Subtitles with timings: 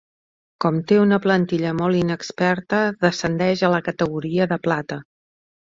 [0.63, 5.03] Com té una plantilla molt inexperta, descendeix a la categoria de plata.